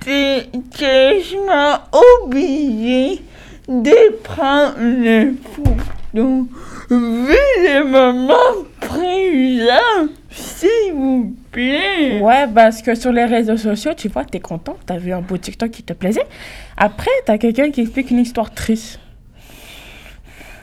t'es 0.00 0.46
quasiment 0.76 1.78
obligé 2.22 3.22
de 3.68 4.12
prendre 4.22 4.78
une 4.80 5.36
photo. 5.54 6.48
Vu 6.88 7.36
le 7.64 7.84
moment 7.84 8.64
présent, 8.80 10.08
s'il 10.30 10.92
vous 10.94 11.34
plaît. 11.50 12.20
Ouais, 12.20 12.46
parce 12.54 12.80
que 12.80 12.94
sur 12.94 13.12
les 13.12 13.24
réseaux 13.24 13.56
sociaux, 13.56 13.92
tu 13.94 14.08
vois, 14.08 14.24
t'es 14.24 14.40
content, 14.40 14.76
t'as 14.86 14.96
vu 14.98 15.12
un 15.12 15.20
beau 15.20 15.36
TikTok 15.36 15.70
qui 15.70 15.82
te 15.82 15.92
plaisait. 15.92 16.26
Après, 16.76 17.10
t'as 17.26 17.38
quelqu'un 17.38 17.70
qui 17.70 17.82
explique 17.82 18.10
une 18.10 18.20
histoire 18.20 18.52
triste. 18.54 18.98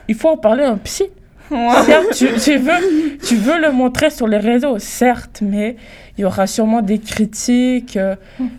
Il 0.08 0.16
faut 0.16 0.30
en 0.30 0.38
parler 0.38 0.64
à 0.64 0.70
un 0.72 0.78
psy. 0.78 1.04
Certes, 1.86 2.14
tu, 2.16 2.30
tu 2.44 2.58
veux, 2.58 3.18
tu 3.28 3.36
veux 3.36 3.60
le 3.60 3.72
montrer 3.72 4.10
sur 4.10 4.28
les 4.28 4.38
réseaux, 4.38 4.80
certes, 4.80 5.42
mais 5.44 5.76
il 6.18 6.22
y 6.22 6.26
aura 6.26 6.48
sûrement 6.48 6.82
des 6.82 6.98
critiques, 6.98 7.96
euh, 7.98 8.16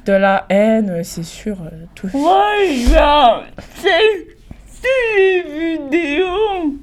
de 0.06 0.12
la 0.12 0.44
haine, 0.48 1.00
c'est 1.02 1.24
sûr. 1.24 1.56
euh, 1.62 1.86
tout. 1.96 2.06
Ouais, 2.16 2.74
genre, 2.92 3.42
c'est 3.82 4.33
les 4.84 5.42
vidéos 5.42 6.74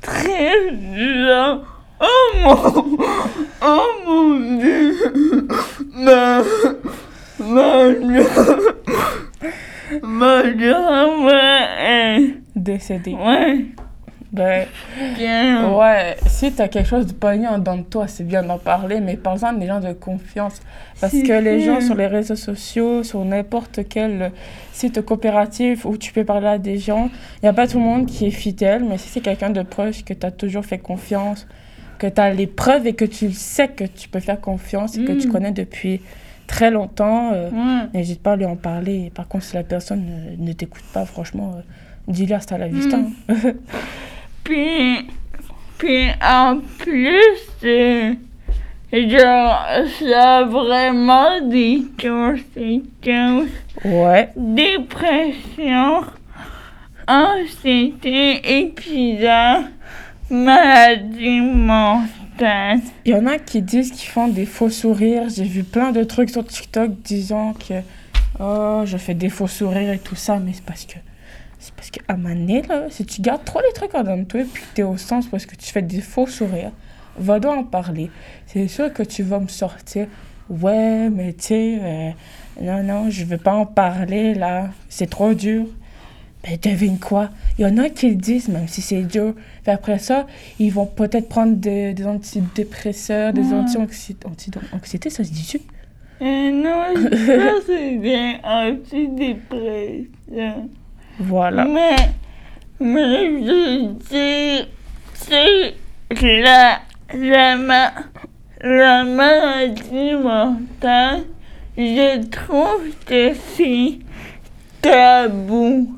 très 0.00 0.70
genre. 1.06 1.64
Oh 2.00 2.30
mon. 2.42 2.98
Oh 3.62 3.90
mon 4.06 4.58
dieu. 4.58 5.48
Ma. 5.94 6.42
Ma. 7.38 7.88
Ma 10.02 10.42
grand-mère 10.50 11.68
est. 11.80 12.34
Décédé. 12.56 13.12
Ouais, 13.12 13.66
Ben, 14.32 14.66
bien. 15.16 15.70
ouais, 15.76 16.16
si 16.26 16.52
t'as 16.52 16.68
quelque 16.68 16.88
chose 16.88 17.06
de 17.06 17.12
poignant 17.12 17.58
dans 17.58 17.82
toi, 17.82 18.06
c'est 18.08 18.24
bien 18.24 18.42
d'en 18.42 18.56
parler, 18.58 18.98
mais 19.00 19.16
parle-en 19.16 19.52
des 19.52 19.66
gens 19.66 19.78
de 19.80 19.92
confiance. 19.92 20.60
Parce 21.00 21.12
que 21.12 21.38
les 21.42 21.60
gens 21.60 21.80
sur 21.82 21.94
les 21.94 22.06
réseaux 22.06 22.36
sociaux, 22.36 23.02
sur 23.02 23.22
n'importe 23.26 23.80
quel 23.90 24.32
site 24.72 25.02
coopératif 25.04 25.84
où 25.84 25.98
tu 25.98 26.12
peux 26.14 26.24
parler 26.24 26.46
à 26.48 26.58
des 26.58 26.78
gens, 26.78 27.10
il 27.36 27.44
n'y 27.44 27.48
a 27.50 27.52
pas 27.52 27.66
tout 27.68 27.78
le 27.78 27.84
monde 27.84 28.06
qui 28.06 28.26
est 28.26 28.30
fidèle, 28.30 28.84
mais 28.88 28.96
si 28.96 29.08
c'est 29.10 29.20
quelqu'un 29.20 29.50
de 29.50 29.62
proche 29.62 30.02
que 30.02 30.14
tu 30.14 30.24
as 30.24 30.30
toujours 30.30 30.64
fait 30.64 30.78
confiance, 30.78 31.46
que 31.98 32.06
tu 32.06 32.20
as 32.20 32.32
les 32.32 32.46
preuves 32.46 32.86
et 32.86 32.94
que 32.94 33.04
tu 33.04 33.32
sais 33.32 33.68
que 33.68 33.84
tu 33.84 34.08
peux 34.08 34.20
faire 34.20 34.40
confiance 34.40 34.96
et 34.96 35.04
que 35.04 35.12
tu 35.12 35.28
Mm. 35.28 35.32
connais 35.32 35.52
depuis 35.52 36.00
très 36.46 36.70
longtemps, 36.70 37.32
euh, 37.34 37.50
Ouais. 37.50 37.88
n'hésite 37.92 38.22
pas 38.22 38.32
à 38.32 38.36
lui 38.36 38.46
en 38.46 38.56
parler. 38.56 39.12
Par 39.14 39.28
contre, 39.28 39.44
si 39.44 39.54
la 39.56 39.62
personne 39.62 40.04
ne, 40.38 40.46
ne 40.48 40.52
t'écoute 40.54 40.82
pas, 40.94 41.04
franchement, 41.04 41.52
euh, 41.56 41.60
dis-lui 42.08 42.32
hasta 42.34 42.56
la 42.56 42.68
vista. 42.68 42.96
Mm. 42.96 43.12
Puis, 44.44 45.08
puis 45.78 46.08
en 46.22 46.60
plus, 46.78 47.64
euh, 47.64 48.14
genre, 48.92 49.66
ça 49.98 50.38
a 50.38 50.44
vraiment 50.44 51.40
des 51.46 51.82
conséquences. 52.00 53.48
ouais. 53.84 54.30
Dépression, 54.36 56.02
anxiété, 57.06 58.60
épuisant, 58.60 59.64
maladie 60.30 61.40
mentale. 61.40 62.80
Il 63.04 63.12
y 63.12 63.14
en 63.14 63.26
a 63.26 63.38
qui 63.38 63.62
disent 63.62 63.92
qu'ils 63.92 64.10
font 64.10 64.28
des 64.28 64.46
faux 64.46 64.70
sourires. 64.70 65.28
J'ai 65.28 65.44
vu 65.44 65.62
plein 65.62 65.92
de 65.92 66.02
trucs 66.02 66.30
sur 66.30 66.44
TikTok 66.44 66.90
disant 67.02 67.54
que 67.54 67.74
oh, 68.40 68.82
je 68.84 68.96
fais 68.96 69.14
des 69.14 69.28
faux 69.28 69.46
sourires 69.46 69.92
et 69.92 69.98
tout 69.98 70.16
ça, 70.16 70.38
mais 70.38 70.52
c'est 70.52 70.64
parce 70.64 70.84
que 70.84 70.94
c'est 71.64 71.74
parce 71.74 71.90
que 71.90 72.00
à 72.08 72.16
ma 72.16 72.34
nez, 72.34 72.62
là, 72.68 72.86
si 72.90 73.04
tu 73.06 73.22
gardes 73.22 73.44
trop 73.44 73.60
les 73.60 73.72
trucs 73.72 73.94
en 73.94 74.00
dedans 74.02 74.18
de 74.18 74.24
toi 74.24 74.40
et 74.40 74.44
puis 74.44 74.62
que 74.62 74.68
t'es 74.74 74.82
au 74.82 74.96
sens 74.96 75.26
parce 75.28 75.46
que 75.46 75.54
tu 75.56 75.70
fais 75.70 75.82
des 75.82 76.00
faux 76.00 76.26
sourires, 76.26 76.72
va 77.16 77.38
donc 77.40 77.56
en 77.58 77.64
parler. 77.64 78.10
C'est 78.46 78.66
sûr 78.68 78.92
que 78.92 79.02
tu 79.02 79.22
vas 79.22 79.38
me 79.38 79.48
sortir. 79.48 80.06
Ouais, 80.50 81.08
mais 81.08 81.32
tu 81.34 81.44
sais, 81.44 81.78
euh, 81.80 82.10
non, 82.60 82.82
non, 82.82 83.10
je 83.10 83.24
veux 83.24 83.38
pas 83.38 83.54
en 83.54 83.64
parler 83.66 84.34
là, 84.34 84.70
c'est 84.88 85.08
trop 85.08 85.34
dur. 85.34 85.66
Ben, 86.42 86.58
devine 86.60 86.98
quoi? 86.98 87.30
Il 87.56 87.62
y 87.62 87.66
en 87.66 87.78
a 87.78 87.88
qui 87.88 88.08
le 88.10 88.16
disent, 88.16 88.48
même 88.48 88.66
si 88.66 88.82
c'est 88.82 89.02
dur. 89.02 89.34
Puis 89.62 89.70
après 89.72 90.00
ça, 90.00 90.26
ils 90.58 90.72
vont 90.72 90.86
peut-être 90.86 91.28
prendre 91.28 91.54
des, 91.54 91.94
des 91.94 92.04
antidépresseurs, 92.04 93.32
des 93.32 93.42
Ouais. 93.52 93.54
anti-anxiété. 93.54 94.26
Anxiété, 94.72 95.08
ça 95.10 95.22
se 95.22 95.30
dit-tu? 95.30 95.60
Euh, 96.20 96.50
non, 96.50 96.86
ça 97.26 97.52
c'est 97.66 97.96
bien 97.98 98.40
antidépressant. 98.42 100.68
Voilà. 101.24 101.64
Mais, 101.64 101.96
mais 102.80 103.44
je 103.44 103.92
dis, 103.92 104.68
c'est 105.14 105.74
la, 106.40 106.80
la, 107.14 107.56
ma, 107.56 107.92
la 108.60 109.04
maladie 109.04 110.14
mentale, 110.14 111.22
je 111.76 112.26
trouve 112.28 112.88
que 113.06 113.32
c'est 113.56 113.98
tabou. 114.80 115.96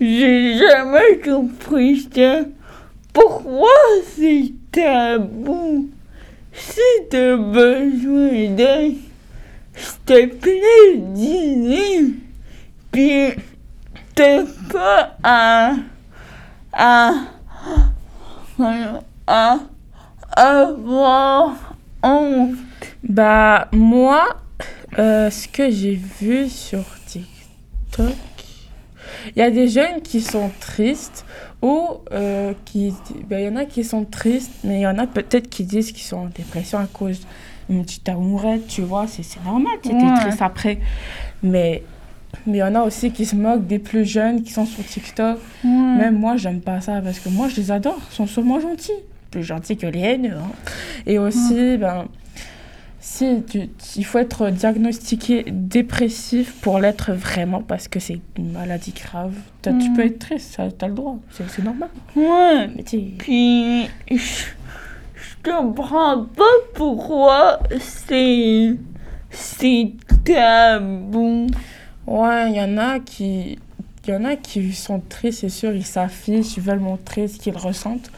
J'ai 0.00 0.58
jamais 0.58 1.18
compris 1.24 2.08
ça. 2.14 2.40
Pourquoi 3.12 3.68
c'est 4.14 4.52
tabou? 4.70 5.88
Si 6.52 6.80
t'as 7.10 7.36
besoin 7.36 8.50
d'aide, 8.50 8.96
s'il 9.74 10.00
te 10.04 10.26
plaît, 10.26 10.96
dis-le. 10.96 12.14
Puis, 12.92 13.32
pas 14.72 15.16
à, 15.22 15.72
à, 16.72 17.12
à, 19.26 19.58
avoir 20.36 21.74
honte. 22.02 22.54
Bah, 23.02 23.68
moi, 23.72 24.24
euh, 24.98 25.30
ce 25.30 25.48
que 25.48 25.70
j'ai 25.70 25.94
vu 25.94 26.48
sur 26.48 26.84
TikTok, 27.06 28.14
il 29.34 29.38
y 29.38 29.42
a 29.42 29.50
des 29.50 29.68
jeunes 29.68 30.00
qui 30.02 30.20
sont 30.20 30.50
tristes 30.60 31.24
ou 31.62 31.88
euh, 32.12 32.52
qui. 32.64 32.94
ben, 33.28 33.40
Il 33.40 33.46
y 33.46 33.48
en 33.48 33.56
a 33.56 33.64
qui 33.64 33.84
sont 33.84 34.04
tristes, 34.04 34.52
mais 34.64 34.78
il 34.80 34.82
y 34.82 34.86
en 34.86 34.98
a 34.98 35.06
peut-être 35.06 35.48
qui 35.48 35.64
disent 35.64 35.92
qu'ils 35.92 36.04
sont 36.04 36.16
en 36.18 36.26
dépression 36.26 36.78
à 36.78 36.86
cause 36.86 37.20
une 37.68 37.84
petite 37.84 38.08
amourette, 38.08 38.66
tu 38.66 38.82
vois, 38.82 39.06
c'est 39.06 39.22
normal, 39.44 39.72
tu 39.82 39.90
Ouais. 39.90 40.14
triste 40.20 40.42
après. 40.42 40.80
Mais 41.42 41.82
mais 42.46 42.58
il 42.58 42.60
y 42.60 42.62
en 42.62 42.74
a 42.74 42.82
aussi 42.82 43.10
qui 43.10 43.26
se 43.26 43.36
moquent 43.36 43.66
des 43.66 43.78
plus 43.78 44.04
jeunes 44.04 44.42
qui 44.42 44.52
sont 44.52 44.66
sur 44.66 44.84
TikTok. 44.84 45.38
Même 45.64 46.18
moi, 46.18 46.36
j'aime 46.36 46.60
pas 46.60 46.80
ça 46.80 47.00
parce 47.02 47.18
que 47.20 47.28
moi, 47.28 47.48
je 47.48 47.56
les 47.56 47.70
adore. 47.70 47.98
Ils 48.10 48.14
sont 48.14 48.26
sûrement 48.26 48.60
gentils. 48.60 48.92
Plus 49.30 49.42
gentils 49.44 49.76
que 49.76 49.86
les 49.86 50.00
haineux. 50.00 50.36
hein. 50.36 50.50
Et 51.06 51.18
aussi, 51.18 51.76
ben, 51.76 52.06
si 52.98 53.42
tu, 53.48 53.68
il 53.96 54.04
faut 54.04 54.18
être 54.18 54.50
diagnostiqué 54.50 55.44
dépressif 55.50 56.54
pour 56.60 56.78
l'être 56.80 57.12
vraiment 57.12 57.62
parce 57.62 57.88
que 57.88 58.00
c'est 58.00 58.20
une 58.36 58.52
maladie 58.52 58.92
grave. 58.92 59.34
Tu 59.62 59.70
peux 59.94 60.04
être 60.04 60.18
triste, 60.18 60.54
ça, 60.56 60.68
t'as 60.76 60.88
le 60.88 60.94
droit. 60.94 61.16
C'est 61.30 61.62
normal. 61.64 61.88
Ouais. 62.16 62.68
Mais 62.76 62.82
tu 62.82 62.98
Puis, 63.18 63.84
je, 64.10 64.16
je 64.16 65.50
comprends 65.50 66.24
pas 66.24 66.42
pourquoi 66.74 67.60
c'est. 67.80 68.74
C'est 69.30 69.92
tabou. 70.24 71.46
Ouais, 72.10 72.50
il 72.50 72.56
y 72.56 72.60
en 72.60 72.76
a 72.78 72.98
qui. 73.00 73.58
Il 74.06 74.14
y 74.14 74.16
en 74.16 74.24
a 74.24 74.34
qui 74.34 74.72
sont 74.72 74.98
tristes, 75.08 75.40
c'est 75.40 75.50
sûr, 75.50 75.72
ils 75.74 75.84
s'affichent, 75.84 76.56
ils 76.56 76.62
veulent 76.62 76.80
montrer 76.80 77.28
ce 77.28 77.38
qu'ils 77.38 77.56
ressentent. 77.56 78.10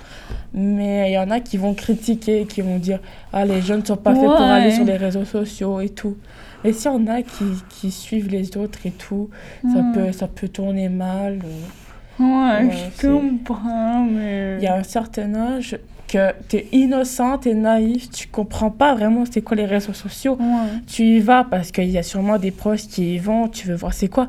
Mais 0.54 1.10
il 1.10 1.14
y 1.14 1.18
en 1.18 1.28
a 1.30 1.40
qui 1.40 1.56
vont 1.56 1.74
critiquer, 1.74 2.46
qui 2.46 2.60
vont 2.62 2.78
dire 2.78 3.00
Ah, 3.32 3.44
les 3.44 3.60
jeunes 3.62 3.80
ne 3.80 3.84
sont 3.86 3.96
pas 3.96 4.14
faits 4.14 4.24
pour 4.24 4.40
aller 4.40 4.70
sur 4.70 4.84
les 4.84 4.96
réseaux 4.96 5.24
sociaux 5.24 5.80
et 5.80 5.88
tout. 5.88 6.16
Et 6.64 6.72
s'il 6.72 6.90
y 6.92 6.94
en 6.94 7.06
a 7.08 7.22
qui, 7.22 7.44
qui 7.68 7.90
suivent 7.90 8.28
les 8.28 8.56
autres 8.56 8.78
et 8.86 8.92
tout, 8.92 9.28
ça, 9.72 9.78
Ouais. 9.80 9.82
peut, 9.92 10.12
ça 10.12 10.28
peut 10.28 10.48
tourner 10.48 10.88
mal. 10.88 11.40
euh. 11.44 12.22
Ouais, 12.22 12.66
Ouais, 12.66 12.70
je 13.02 13.06
comprends, 13.08 14.04
mais. 14.04 14.58
Il 14.58 14.62
y 14.64 14.68
a 14.68 14.76
un 14.76 14.82
certain 14.84 15.34
âge 15.34 15.76
que 16.12 16.32
tu 16.48 16.56
es 16.56 16.68
innocent, 16.72 17.38
tu 17.38 17.48
es 17.50 17.54
naïf, 17.54 18.10
tu 18.10 18.28
comprends 18.28 18.70
pas 18.70 18.94
vraiment 18.94 19.24
c'est 19.30 19.42
quoi 19.42 19.56
les 19.56 19.64
réseaux 19.66 19.92
sociaux. 19.94 20.36
Ouais. 20.38 20.80
tu 20.86 21.02
y 21.04 21.20
vas 21.20 21.44
parce 21.44 21.70
qu'il 21.72 21.88
y 21.90 21.98
a 21.98 22.02
sûrement 22.02 22.38
des 22.38 22.50
proches 22.50 22.86
qui 22.88 23.14
y 23.14 23.18
vont, 23.18 23.48
tu 23.48 23.66
veux 23.68 23.74
voir 23.74 23.92
c'est 23.94 24.08
quoi. 24.08 24.26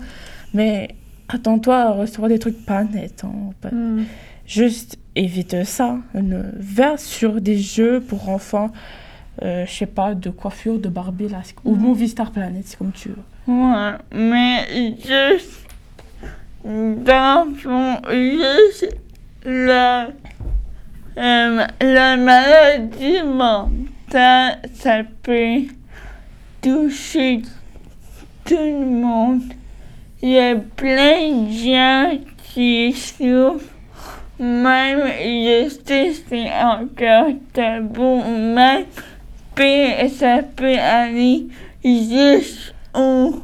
Mais 0.54 0.90
attends-toi 1.30 1.78
à 1.78 1.92
recevoir 1.92 2.30
des 2.30 2.40
trucs 2.40 2.66
pas 2.66 2.84
nets. 2.84 3.24
hein. 3.24 3.52
Pas- 3.62 3.70
Mm. 3.72 4.06
Juste 4.46 4.98
évite 5.16 5.64
ça. 5.64 5.98
Ne 6.14 6.42
va 6.58 6.98
sur 6.98 7.40
des 7.40 7.58
jeux 7.58 8.02
pour 8.02 8.28
enfants, 8.30 8.70
euh, 9.42 9.66
je 9.66 9.72
sais 9.74 9.86
pas, 9.86 10.16
de 10.16 10.30
coiffure, 10.30 10.80
de 10.80 10.90
Barbie, 10.90 11.30
là, 11.30 11.42
ou 11.64 11.76
Mm. 11.76 11.80
Movie 11.80 12.10
Star 12.10 12.32
Planet, 12.32 12.64
c'est 12.66 12.78
comme 12.78 12.92
tu 12.92 13.10
veux. 13.10 13.54
Ouais, 13.54 13.94
mais 14.14 14.96
juste. 15.06 15.60
Dans 16.66 17.48
le 17.50 17.56
fond, 17.56 17.98
juste 18.12 18.96
la. 19.46 20.10
Euh, 21.18 21.66
la 21.82 22.18
maladie 22.18 23.22
mentale, 23.24 24.60
ça 24.74 25.04
peut 25.22 25.62
toucher 26.62 27.42
tout 28.46 28.56
le 28.56 28.86
monde. 28.86 29.42
Il 30.22 30.30
y 30.30 30.40
a 30.40 30.56
plein 30.56 31.32
de 31.32 31.52
gens 31.52 32.18
qui 32.54 32.94
souffrent. 32.94 33.70
Même, 34.40 35.08
je 35.20 35.70
sais, 35.86 36.14
c'est 36.28 36.52
encore 36.52 37.34
tabou, 37.54 38.24
même, 38.24 38.86
ça 40.10 40.40
peut 40.56 40.78
aller 40.78 41.48
juste 41.84 42.74
au, 42.96 43.42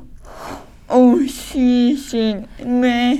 suicide. 1.28 2.44
Mais 2.66 3.20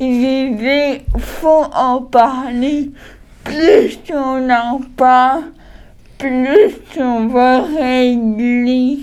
il 0.00 1.00
faut 1.18 1.64
en 1.72 2.02
parler. 2.02 2.90
Plus 3.50 3.98
on 4.14 4.48
en 4.50 4.80
parle, 4.96 5.42
plus 6.18 6.70
on 6.98 7.26
va 7.26 7.62
régler. 7.62 8.98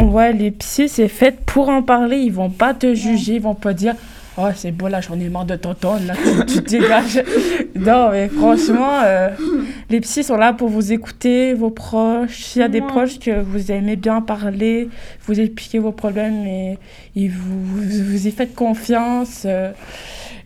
Ouais, 0.00 0.32
les 0.32 0.50
psys, 0.52 0.88
c'est 0.88 1.08
fait 1.08 1.38
pour 1.44 1.68
en 1.68 1.82
parler. 1.82 2.18
Ils 2.18 2.32
vont 2.32 2.50
pas 2.50 2.74
te 2.74 2.94
juger, 2.94 3.34
ils 3.34 3.42
vont 3.42 3.54
pas 3.54 3.72
dire 3.74 3.94
Oh, 4.38 4.46
c'est 4.54 4.70
beau, 4.70 4.88
là, 4.88 5.00
j'en 5.00 5.18
ai 5.20 5.28
marre 5.28 5.44
de 5.44 5.56
t'entendre, 5.56 6.06
là, 6.06 6.14
tu, 6.14 6.54
tu 6.54 6.62
te 6.62 6.70
dégages. 6.70 7.22
non, 7.74 8.10
mais 8.12 8.28
franchement, 8.28 9.00
euh, 9.02 9.28
les 9.90 10.00
psys 10.00 10.22
sont 10.22 10.36
là 10.36 10.52
pour 10.54 10.68
vous 10.68 10.92
écouter, 10.92 11.52
vos 11.52 11.68
proches. 11.70 12.44
S'il 12.44 12.62
y 12.62 12.64
a 12.64 12.68
des 12.68 12.80
proches 12.80 13.18
que 13.18 13.42
vous 13.42 13.70
aimez 13.72 13.96
bien 13.96 14.22
parler, 14.22 14.88
vous 15.26 15.38
expliquez 15.38 15.78
vos 15.80 15.92
problèmes 15.92 16.46
et, 16.46 16.78
et 17.16 17.28
vous, 17.28 17.60
vous, 17.64 17.82
vous 18.04 18.26
y 18.28 18.30
faites 18.30 18.54
confiance. 18.54 19.42
euh, 19.44 19.72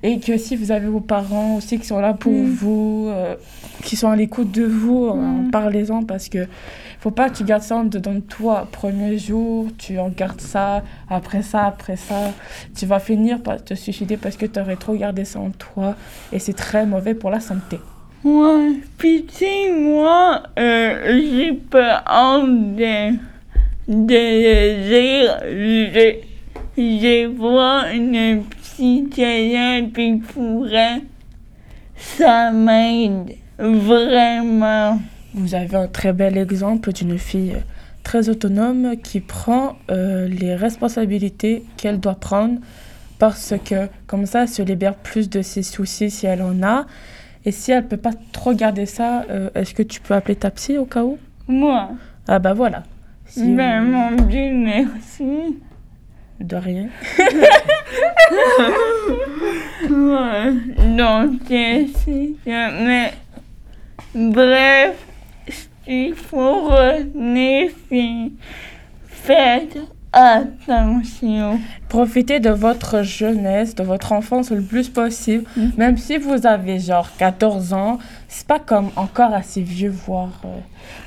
et 0.06 0.20
que 0.20 0.36
si 0.36 0.54
vous 0.54 0.70
avez 0.70 0.86
vos 0.86 1.00
parents 1.00 1.56
aussi 1.56 1.78
qui 1.80 1.86
sont 1.86 1.98
là 1.98 2.12
pour 2.12 2.30
Mm. 2.32 2.44
vous, 2.60 3.06
euh, 3.08 3.34
qui 3.82 3.96
sont 3.96 4.10
à 4.10 4.16
l'écoute 4.16 4.52
de 4.52 4.64
vous, 4.64 5.06
euh, 5.06 5.14
Mm. 5.14 5.50
parlez-en 5.50 6.02
parce 6.04 6.28
que 6.28 6.46
faut 7.00 7.10
pas 7.10 7.28
que 7.30 7.36
tu 7.38 7.44
gardes 7.44 7.62
ça 7.62 7.76
en 7.76 7.84
dedans 7.84 8.12
de 8.14 8.20
toi. 8.20 8.68
Premier 8.70 9.16
jour, 9.18 9.66
tu 9.78 9.98
en 9.98 10.10
gardes 10.10 10.40
ça, 10.40 10.82
après 11.08 11.42
ça, 11.42 11.64
après 11.66 11.96
ça. 11.96 12.32
Tu 12.76 12.84
vas 12.86 12.98
finir 13.00 13.40
par 13.42 13.62
te 13.64 13.72
suicider 13.74 14.16
parce 14.18 14.36
que 14.36 14.46
tu 14.46 14.60
aurais 14.60 14.76
trop 14.76 14.94
gardé 14.94 15.24
ça 15.24 15.38
en 15.40 15.50
toi 15.50 15.96
et 16.32 16.38
c'est 16.38 16.52
très 16.54 16.84
mauvais 16.86 17.14
pour 17.14 17.30
la 17.30 17.40
santé. 17.40 17.78
Ouais, 18.24 18.72
sais, 19.30 19.70
moi, 19.70 20.42
euh, 20.58 21.20
j'ai 21.36 21.52
pas 21.52 22.02
hâte 22.06 22.74
de, 22.76 23.12
de 23.88 24.24
le 25.50 25.88
dire. 26.76 27.30
Vois 27.36 27.92
une 27.92 28.42
psychologue 28.74 29.92
pis 29.92 30.16
pourrait, 30.32 31.02
ça 31.96 32.50
m'aide 32.50 33.36
vraiment. 33.58 34.98
Vous 35.34 35.54
avez 35.54 35.76
un 35.76 35.86
très 35.88 36.12
bel 36.12 36.36
exemple 36.38 36.92
d'une 36.92 37.18
fille 37.18 37.52
euh, 37.54 37.60
très 38.02 38.28
autonome 38.28 38.96
qui 39.02 39.20
prend 39.20 39.76
euh, 39.90 40.28
les 40.28 40.54
responsabilités 40.54 41.64
qu'elle 41.76 41.98
doit 42.00 42.14
prendre 42.16 42.60
parce 43.18 43.54
que 43.64 43.88
comme 44.06 44.26
ça, 44.26 44.42
elle 44.42 44.48
se 44.48 44.62
libère 44.62 44.94
plus 44.94 45.30
de 45.30 45.40
ses 45.42 45.62
soucis 45.62 46.10
si 46.10 46.26
elle 46.26 46.42
en 46.42 46.62
a. 46.62 46.86
Et 47.46 47.52
si 47.52 47.72
elle 47.72 47.86
peut 47.86 47.96
pas 47.98 48.12
trop 48.32 48.54
garder 48.54 48.86
ça, 48.86 49.24
euh, 49.30 49.50
est-ce 49.54 49.74
que 49.74 49.82
tu 49.82 50.00
peux 50.00 50.14
appeler 50.14 50.34
ta 50.36 50.50
psy 50.50 50.78
au 50.78 50.84
cas 50.86 51.04
où? 51.04 51.18
Moi, 51.46 51.90
Ah 52.26 52.38
bah 52.38 52.54
voilà. 52.54 52.82
Si 53.26 53.54
ben 53.54 53.84
vous- 53.84 53.90
mon 53.90 54.10
Dieu, 54.28 54.50
merci. 54.54 55.24
De 56.40 56.56
rien. 56.56 56.88
Ouais, 59.90 60.52
donc 60.96 61.40
c'est. 61.48 62.30
Mais 62.46 63.12
bref, 64.14 64.96
ce 65.48 65.84
qu'il 65.84 66.14
faut 66.14 66.68
retenir, 66.68 67.70
c'est 67.88 68.30
faites 69.06 69.78
attention. 70.12 71.60
Profitez 71.88 72.40
de 72.40 72.50
votre 72.50 73.02
jeunesse, 73.02 73.74
de 73.74 73.82
votre 73.82 74.12
enfance 74.12 74.50
le 74.50 74.62
plus 74.62 74.88
possible. 74.88 75.44
Mm. 75.56 75.68
Même 75.76 75.96
si 75.96 76.18
vous 76.18 76.46
avez 76.46 76.78
genre 76.78 77.10
14 77.18 77.72
ans, 77.72 77.98
c'est 78.36 78.46
pas 78.48 78.58
comme 78.58 78.90
encore 78.96 79.32
assez 79.32 79.60
vieux, 79.62 79.90
voire. 80.06 80.40
euh, 80.44 80.48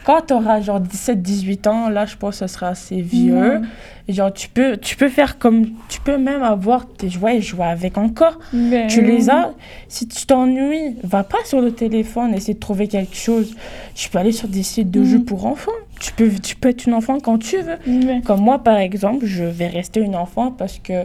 quand 0.06 0.22
tu 0.28 0.34
auras 0.34 0.62
genre 0.62 0.80
17-18 0.80 1.68
ans, 1.68 1.90
là, 1.90 2.06
je 2.06 2.16
pense 2.16 2.40
que 2.40 2.48
ce 2.48 2.54
sera 2.54 2.70
assez 2.70 3.02
vieux. 3.02 3.62
Et 4.08 4.14
genre, 4.14 4.32
tu 4.32 4.48
peux, 4.48 4.78
tu 4.78 4.96
peux 4.96 5.10
faire 5.10 5.38
comme. 5.38 5.72
Tu 5.90 6.00
peux 6.00 6.18
même 6.18 6.42
avoir 6.42 6.88
tes 6.88 7.10
jouets 7.10 7.38
et 7.38 7.42
jouer 7.42 7.66
avec 7.66 7.98
encore. 7.98 8.40
Ben 8.54 8.88
Tu 8.88 9.02
les 9.02 9.30
as. 9.30 9.52
Si 9.90 10.08
tu 10.08 10.26
t'ennuies, 10.26 10.96
va 11.04 11.24
pas 11.26 11.40
sur 11.44 11.60
le 11.62 11.72
téléphone, 11.74 12.34
essayer 12.34 12.54
de 12.54 12.60
trouver 12.60 12.88
quelque 12.88 13.16
chose. 13.18 13.56
Tu 13.94 14.10
peux 14.10 14.20
aller 14.20 14.32
sur 14.32 14.48
des 14.48 14.64
sites 14.64 14.90
de 14.90 15.02
Mm. 15.02 15.06
jeux 15.06 15.24
pour 15.24 15.46
enfants. 15.46 15.72
Tu 16.00 16.14
peux, 16.14 16.30
tu 16.42 16.56
peux 16.56 16.70
être 16.70 16.86
une 16.86 16.94
enfant 16.94 17.20
quand 17.20 17.38
tu 17.38 17.58
veux. 17.58 18.22
Comme 18.22 18.40
moi, 18.42 18.60
par 18.60 18.78
exemple, 18.78 19.26
je 19.26 19.44
vais 19.44 19.68
rester 19.68 20.00
une 20.00 20.16
enfant 20.16 20.52
parce 20.52 20.80
que 20.80 21.04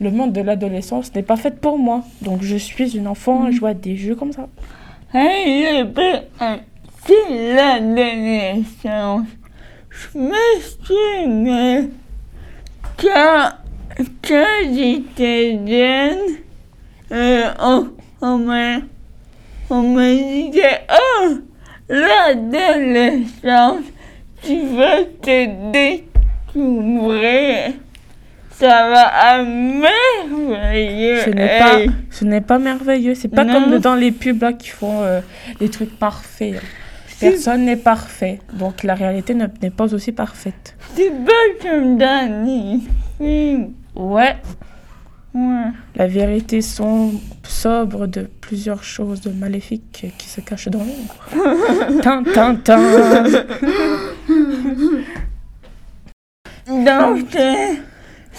le 0.00 0.10
monde 0.12 0.32
de 0.32 0.40
l'adolescence 0.40 1.12
n'est 1.16 1.22
pas 1.22 1.36
fait 1.36 1.56
pour 1.60 1.78
moi. 1.78 2.04
Donc, 2.22 2.42
je 2.42 2.56
suis 2.56 2.96
une 2.96 3.08
enfant, 3.08 3.40
Mm. 3.40 3.50
je 3.50 3.56
joue 3.58 3.66
à 3.66 3.74
des 3.74 3.96
jeux 3.96 4.14
comme 4.14 4.32
ça. 4.32 4.46
Hey, 5.16 5.78
le 5.78 5.84
ben, 5.84 6.24
euh, 6.42 6.56
c'est 7.06 7.54
l'adolescence. 7.54 9.28
Je 9.88 10.18
me 10.18 10.60
souviens 10.60 11.88
quand, 13.00 13.50
quand 14.26 14.74
j'étais 14.74 15.52
jeune, 15.64 16.38
euh, 17.12 17.48
on, 17.60 17.90
on 18.22 18.38
me, 18.38 18.80
on 19.70 19.82
me 19.82 20.50
disait, 20.50 20.84
oh, 20.90 21.38
l'adolescence, 21.88 23.84
tu 24.42 24.66
vas 24.74 25.04
te 25.04 25.70
découvrir. 26.52 27.74
Ça 28.58 28.88
va 28.88 29.06
à 29.06 29.42
merveilleux. 29.42 31.20
Ce 31.24 31.30
n'est 31.30 31.58
pas, 31.58 31.78
ce 32.10 32.24
n'est 32.24 32.40
pas 32.40 32.58
merveilleux. 32.58 33.14
C'est 33.14 33.28
pas 33.28 33.44
Non. 33.44 33.52
comme 33.64 33.78
dans 33.78 33.94
les 33.96 34.12
pubs 34.12 34.40
là 34.42 34.52
qui 34.52 34.68
font 34.68 35.00
euh, 35.02 35.20
des 35.58 35.68
trucs 35.68 35.98
parfaits. 35.98 36.60
Personne 37.20 37.64
n'est 37.64 37.76
parfait. 37.76 38.40
Donc, 38.52 38.82
la 38.82 38.94
réalité 38.94 39.34
ne- 39.34 39.46
n'est 39.62 39.70
pas 39.70 39.92
aussi 39.94 40.12
parfaite. 40.12 40.76
C'est 40.94 41.10
pas 41.10 41.32
comme. 41.62 41.98
Ouais. 43.18 44.36
Ouais. 45.34 45.64
La 45.96 46.06
vérité 46.06 46.60
sont 46.60 47.12
sobre 47.42 48.06
de 48.06 48.28
plusieurs 48.40 48.84
choses 48.84 49.26
maléfiques 49.34 50.06
qui 50.16 50.28
se 50.28 50.40
cachent 50.40 50.68
dans 50.68 50.78
l'ombre. 50.80 51.16
Tin, 52.02 52.22
tin, 52.22 52.54
tin. 52.56 52.80
Donc, 56.68 57.34
euh, 57.36 57.74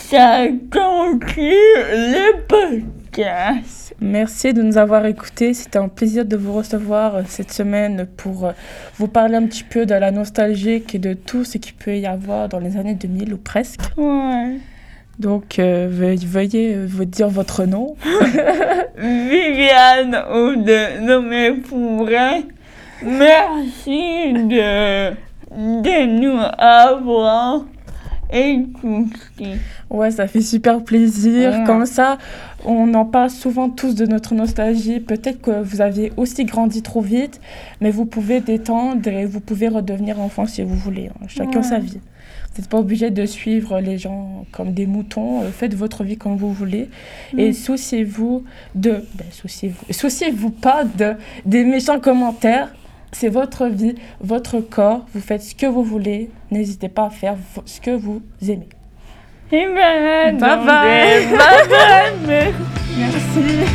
ça 0.09 0.45
conclut 0.71 1.49
le 1.89 2.41
podcast. 2.45 3.95
Merci 3.99 4.53
de 4.53 4.61
nous 4.61 4.77
avoir 4.77 5.03
écoutés. 5.07 5.55
C'était 5.55 5.79
un 5.79 5.87
plaisir 5.87 6.25
de 6.25 6.37
vous 6.37 6.53
recevoir 6.53 7.15
euh, 7.15 7.21
cette 7.27 7.51
semaine 7.51 8.07
pour 8.15 8.45
euh, 8.45 8.51
vous 8.97 9.07
parler 9.07 9.35
un 9.35 9.47
petit 9.47 9.63
peu 9.63 9.87
de 9.87 9.95
la 9.95 10.11
nostalgie 10.11 10.83
et 10.93 10.99
de 10.99 11.13
tout 11.13 11.43
ce 11.43 11.57
qu'il 11.57 11.73
peut 11.73 11.97
y 11.97 12.05
avoir 12.05 12.49
dans 12.49 12.59
les 12.59 12.77
années 12.77 12.93
2000 12.93 13.33
ou 13.33 13.37
presque. 13.37 13.81
Ouais. 13.97 14.57
Donc, 15.17 15.57
euh, 15.57 15.87
veuillez, 15.89 16.27
veuillez 16.27 16.75
vous 16.85 17.05
dire 17.05 17.29
votre 17.29 17.65
nom. 17.65 17.95
Viviane 18.97 20.23
ou 20.29 20.61
de 20.61 20.99
nommer 21.03 21.53
pourrait. 21.53 22.43
Merci 23.01 24.33
de, 24.33 25.09
de 25.51 26.05
nous 26.05 26.39
avoir 26.59 27.65
écoutés. 28.31 29.57
Ouais, 29.89 30.11
ça 30.11 30.27
fait 30.27 30.41
super 30.41 30.83
plaisir. 30.83 31.51
Ouais. 31.51 31.63
Comme 31.65 31.85
ça, 31.85 32.17
on 32.65 32.93
en 32.93 33.05
parle 33.05 33.29
souvent 33.29 33.69
tous 33.69 33.95
de 33.95 34.05
notre 34.05 34.33
nostalgie. 34.35 34.99
Peut-être 34.99 35.41
que 35.41 35.61
vous 35.61 35.81
aviez 35.81 36.11
aussi 36.17 36.45
grandi 36.45 36.81
trop 36.81 37.01
vite, 37.01 37.39
mais 37.81 37.91
vous 37.91 38.05
pouvez 38.05 38.39
détendre 38.41 39.07
et 39.07 39.25
vous 39.25 39.39
pouvez 39.39 39.67
redevenir 39.67 40.19
enfant 40.19 40.45
si 40.45 40.61
vous 40.63 40.75
voulez. 40.75 41.07
hein. 41.09 41.25
Chacun 41.27 41.59
Ouais. 41.59 41.63
sa 41.63 41.79
vie. 41.79 41.99
Vous 42.53 42.61
n'êtes 42.61 42.69
pas 42.69 42.77
obligé 42.79 43.11
de 43.11 43.25
suivre 43.25 43.81
les 43.81 43.97
gens 43.97 44.45
comme 44.53 44.71
des 44.73 44.85
moutons. 44.85 45.41
Euh, 45.41 45.49
Faites 45.51 45.73
votre 45.75 46.03
vie 46.05 46.15
comme 46.17 46.37
vous 46.37 46.53
voulez. 46.53 46.89
Et 47.37 47.49
Mm. 47.49 47.53
souciez-vous 47.53 48.43
de... 48.75 49.03
Ben, 49.15 49.25
souciez-vous. 49.31 49.91
Souciez-vous 49.93 50.51
pas 50.51 50.85
de, 50.85 51.15
des 51.45 51.65
méchants 51.65 51.99
commentaires. 51.99 52.73
C'est 53.11 53.29
votre 53.29 53.67
vie, 53.67 53.95
votre 54.19 54.59
corps. 54.59 55.05
Vous 55.13 55.21
faites 55.21 55.41
ce 55.43 55.55
que 55.55 55.65
vous 55.65 55.83
voulez. 55.83 56.29
N'hésitez 56.51 56.89
pas 56.89 57.05
à 57.05 57.09
faire 57.09 57.35
ce 57.65 57.79
que 57.79 57.91
vous 57.91 58.21
aimez. 58.41 58.69
Et 59.51 59.65
ben, 59.67 60.37
Bye 60.37 60.57
donc, 60.57 60.65
bye. 60.65 61.25
bye 61.37 61.67
bye. 62.27 62.53
Merci. 62.97 63.65